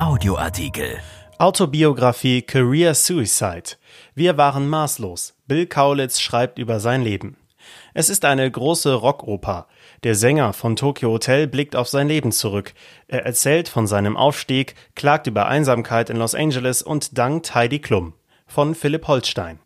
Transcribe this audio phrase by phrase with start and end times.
[0.00, 0.98] Audioartikel.
[1.38, 3.76] Autobiografie Career Suicide.
[4.16, 5.34] Wir waren maßlos.
[5.46, 7.36] Bill Kaulitz schreibt über sein Leben.
[7.94, 9.68] Es ist eine große Rockoper.
[10.02, 12.74] Der Sänger von Tokyo Hotel blickt auf sein Leben zurück.
[13.06, 18.14] Er erzählt von seinem Aufstieg, klagt über Einsamkeit in Los Angeles und dankt Heidi Klum.
[18.48, 19.60] Von Philipp Holstein.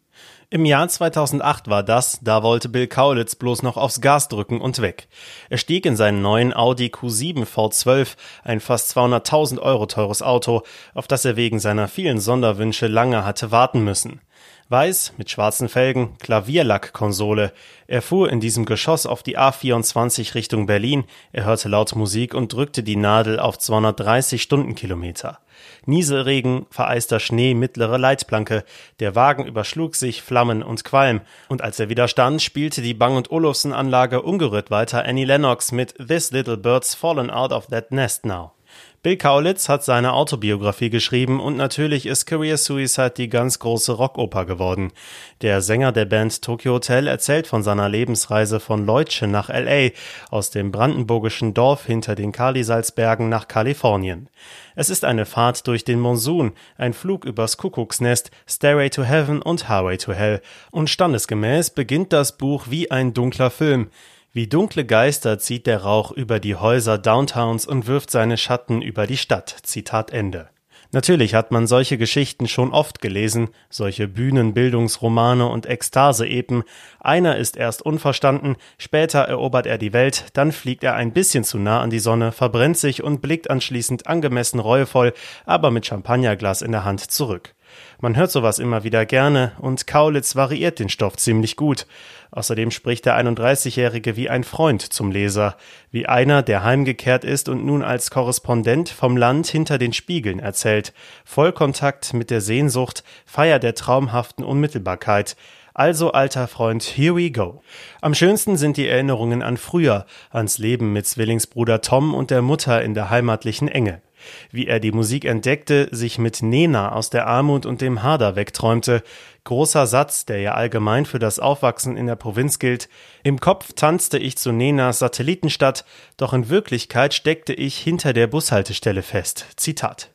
[0.51, 4.81] Im Jahr 2008 war das, da wollte Bill Kaulitz bloß noch aufs Gas drücken und
[4.81, 5.09] weg.
[5.51, 10.63] Er stieg in seinen neuen Audi Q7 V12, ein fast 200.000 Euro teures Auto,
[10.95, 14.23] auf das er wegen seiner vielen Sonderwünsche lange hatte warten müssen.
[14.71, 17.53] Weiß, mit schwarzen Felgen, Klavierlackkonsole.
[17.87, 22.53] Er fuhr in diesem Geschoss auf die A24 Richtung Berlin, er hörte laut Musik und
[22.53, 25.39] drückte die Nadel auf 230 Stundenkilometer.
[25.87, 28.65] Nieselregen, vereister Schnee, mittlere Leitplanke.
[29.01, 31.23] Der Wagen überschlug sich, Flammen und Qualm.
[31.49, 35.95] Und als er wieder stand, spielte die Bang Olufsen Anlage ungerührt weiter Annie Lennox mit
[35.95, 38.53] This Little Bird's Fallen Out of That Nest Now.
[39.01, 44.45] Bill Kaulitz hat seine Autobiografie geschrieben und natürlich ist Career Suicide die ganz große Rockoper
[44.45, 44.93] geworden.
[45.41, 49.91] Der Sänger der Band Tokyo Hotel erzählt von seiner Lebensreise von Leutschen nach LA,
[50.31, 54.29] aus dem brandenburgischen Dorf hinter den Kalisalzbergen nach Kalifornien.
[54.75, 59.69] Es ist eine Fahrt durch den Monsun, ein Flug übers Kuckucksnest, Stairway to Heaven und
[59.69, 60.43] Highway to Hell.
[60.73, 63.91] Und standesgemäß beginnt das Buch wie ein dunkler Film.
[64.33, 69.07] Wie dunkle Geister zieht der Rauch über die Häuser Downtowns und wirft seine Schatten über
[69.07, 69.57] die Stadt.
[69.63, 70.51] Zitat Ende.
[70.93, 76.63] Natürlich hat man solche Geschichten schon oft gelesen, solche Bühnenbildungsromane und Ekstase-Epen.
[77.01, 81.59] Einer ist erst unverstanden, später erobert er die Welt, dann fliegt er ein bisschen zu
[81.59, 85.13] nah an die Sonne, verbrennt sich und blickt anschließend angemessen reuevoll,
[85.47, 87.55] aber mit Champagnerglas in der Hand zurück.
[88.01, 91.87] Man hört sowas immer wieder gerne und Kaulitz variiert den Stoff ziemlich gut.
[92.31, 95.57] Außerdem spricht der 31-Jährige wie ein Freund zum Leser,
[95.91, 100.93] wie einer, der heimgekehrt ist und nun als Korrespondent vom Land hinter den Spiegeln erzählt.
[101.25, 105.37] Vollkontakt mit der Sehnsucht, Feier der traumhaften Unmittelbarkeit.
[105.73, 107.63] Also, alter Freund, here we go.
[108.01, 112.83] Am schönsten sind die Erinnerungen an früher, ans Leben mit Zwillingsbruder Tom und der Mutter
[112.83, 114.03] in der heimatlichen Enge
[114.51, 119.03] wie er die Musik entdeckte, sich mit Nena aus der Armut und dem Hader wegträumte.
[119.45, 122.89] Großer Satz, der ja allgemein für das Aufwachsen in der Provinz gilt.
[123.23, 125.85] Im Kopf tanzte ich zu Nenas Satellitenstadt,
[126.17, 129.47] doch in Wirklichkeit steckte ich hinter der Bushaltestelle fest.
[129.57, 130.11] Zitat.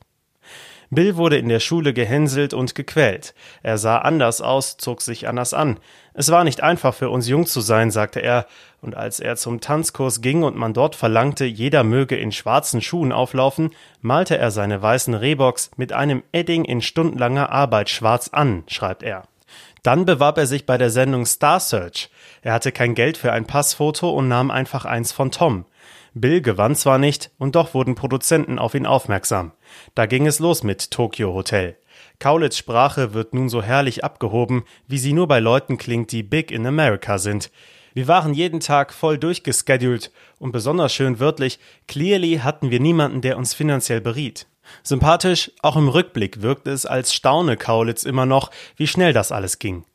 [0.94, 3.34] Bill wurde in der Schule gehänselt und gequält.
[3.62, 5.80] Er sah anders aus, zog sich anders an.
[6.13, 8.46] Es war nicht einfach für uns jung zu sein, sagte er,
[8.83, 13.11] und als er zum Tanzkurs ging und man dort verlangte, jeder möge in schwarzen Schuhen
[13.11, 13.71] auflaufen,
[14.01, 19.23] malte er seine weißen Rehboks mit einem Edding in stundenlanger Arbeit schwarz an, schreibt er.
[19.83, 22.09] Dann bewarb er sich bei der Sendung Star Search.
[22.41, 25.65] Er hatte kein Geld für ein Passfoto und nahm einfach eins von Tom.
[26.13, 29.51] Bill gewann zwar nicht, und doch wurden Produzenten auf ihn aufmerksam.
[29.95, 31.75] Da ging es los mit Tokyo Hotel.
[32.19, 36.51] Kaulitz Sprache wird nun so herrlich abgehoben, wie sie nur bei Leuten klingt, die big
[36.51, 37.51] in America sind.
[37.94, 43.38] Wir waren jeden Tag voll durchgeschedult und besonders schön wörtlich, clearly hatten wir niemanden, der
[43.38, 44.48] uns finanziell beriet.
[44.81, 49.59] Sympathisch, auch im Rückblick wirkte es als Staune Kaulitz immer noch, wie schnell das alles
[49.59, 49.86] ging.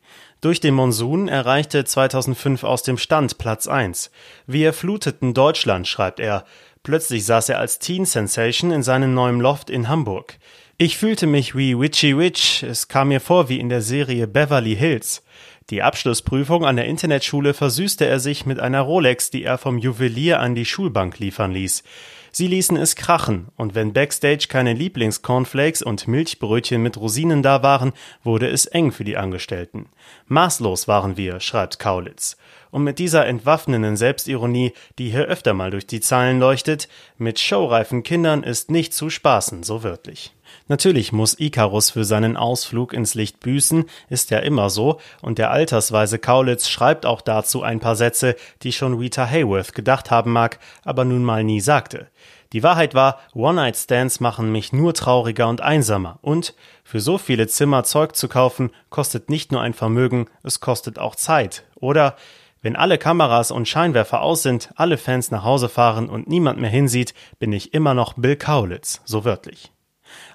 [0.41, 4.13] Durch den Monsun erreichte 2005 aus dem Stand Platz 1.
[4.47, 6.45] Wir fluteten Deutschland, schreibt er.
[6.85, 10.39] Plötzlich saß er als Teen Sensation in seinem neuen Loft in Hamburg.
[10.77, 14.77] Ich fühlte mich wie Witchy Witch, es kam mir vor wie in der Serie Beverly
[14.77, 15.25] Hills.
[15.71, 20.41] Die Abschlussprüfung an der Internetschule versüßte er sich mit einer Rolex, die er vom Juwelier
[20.41, 21.83] an die Schulbank liefern ließ.
[22.33, 27.93] Sie ließen es krachen, und wenn backstage keine Lieblingscornflakes und Milchbrötchen mit Rosinen da waren,
[28.25, 29.91] wurde es eng für die Angestellten.
[30.27, 32.39] Maßlos waren wir, schreibt Kaulitz.
[32.71, 38.03] Und mit dieser entwaffnenden Selbstironie, die hier öfter mal durch die Zeilen leuchtet, mit showreifen
[38.03, 40.33] Kindern ist nicht zu spaßen, so wörtlich.
[40.69, 45.51] Natürlich muss Icarus für seinen Ausflug ins Licht büßen, ist ja immer so, und der
[45.51, 50.59] altersweise Kaulitz schreibt auch dazu ein paar Sätze, die schon Rita Hayworth gedacht haben mag,
[50.85, 52.09] aber nun mal nie sagte.
[52.53, 56.19] Die Wahrheit war, One-Night-Stands machen mich nur trauriger und einsamer.
[56.23, 60.99] Und für so viele Zimmer Zeug zu kaufen, kostet nicht nur ein Vermögen, es kostet
[60.99, 61.65] auch Zeit.
[61.75, 62.17] Oder
[62.63, 66.71] wenn alle Kameras und Scheinwerfer aus sind, alle Fans nach Hause fahren und niemand mehr
[66.71, 69.71] hinsieht, bin ich immer noch Bill Kaulitz, so wörtlich.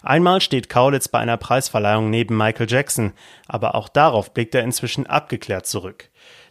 [0.01, 3.13] Einmal steht Kaulitz bei einer Preisverleihung neben Michael Jackson,
[3.47, 6.09] aber auch darauf blickt er inzwischen abgeklärt zurück.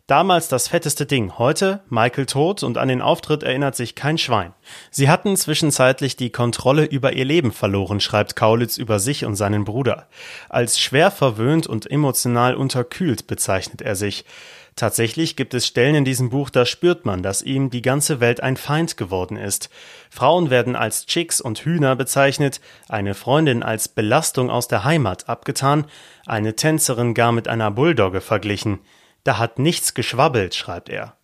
[0.09, 4.53] Damals das fetteste Ding, heute Michael tot und an den Auftritt erinnert sich kein Schwein.
[4.91, 9.65] Sie hatten zwischenzeitlich die Kontrolle über ihr Leben verloren, schreibt Kaulitz über sich und seinen
[9.65, 10.09] Bruder.
[10.49, 14.25] Als schwer verwöhnt und emotional unterkühlt bezeichnet er sich.
[14.75, 18.43] Tatsächlich gibt es Stellen in diesem Buch, da spürt man, dass ihm die ganze Welt
[18.43, 19.71] ein Feind geworden ist.
[20.11, 25.85] Frauen werden als Chicks und Hühner bezeichnet, eine Freundin als Belastung aus der Heimat abgetan,
[26.27, 28.81] eine Tänzerin gar mit einer Bulldogge verglichen.
[29.25, 31.17] Da hat nichts geschwabbelt, schreibt er.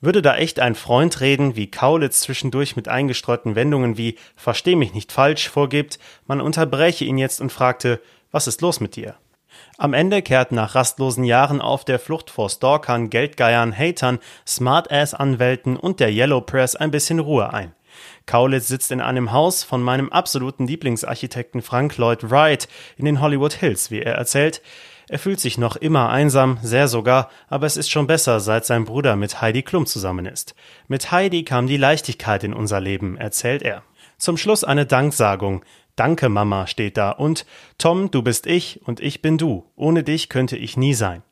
[0.00, 4.94] Würde da echt ein Freund reden, wie Kaulitz zwischendurch mit eingestreuten Wendungen wie Versteh mich
[4.94, 8.00] nicht falsch vorgibt, man unterbreche ihn jetzt und fragte,
[8.30, 9.16] was ist los mit dir?
[9.76, 16.00] Am Ende kehrt nach rastlosen Jahren auf der Flucht vor Stalkern, Geldgeiern, Hatern, Smartass-Anwälten und
[16.00, 17.74] der Yellow Press ein bisschen Ruhe ein.
[18.26, 23.54] Kaulitz sitzt in einem Haus von meinem absoluten Lieblingsarchitekten Frank Lloyd Wright in den Hollywood
[23.54, 24.62] Hills, wie er erzählt.
[25.10, 28.84] Er fühlt sich noch immer einsam, sehr sogar, aber es ist schon besser, seit sein
[28.84, 30.54] Bruder mit Heidi Klum zusammen ist.
[30.86, 33.82] Mit Heidi kam die Leichtigkeit in unser Leben, erzählt er.
[34.18, 35.64] Zum Schluss eine Danksagung.
[35.96, 37.10] Danke, Mama, steht da.
[37.10, 37.44] Und
[37.76, 39.66] Tom, du bist ich und ich bin du.
[39.74, 41.24] Ohne dich könnte ich nie sein.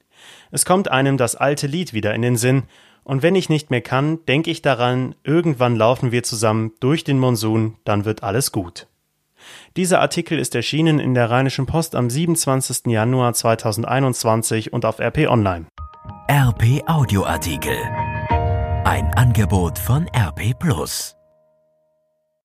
[0.50, 2.64] Es kommt einem das alte Lied wieder in den Sinn.
[3.04, 7.20] Und wenn ich nicht mehr kann, denke ich daran, irgendwann laufen wir zusammen durch den
[7.20, 8.88] Monsun, dann wird alles gut.
[9.76, 12.86] Dieser Artikel ist erschienen in der Rheinischen Post am 27.
[12.86, 15.66] Januar 2021 und auf RP Online.
[16.30, 17.78] RP Audioartikel.
[18.84, 21.17] Ein Angebot von RP Plus.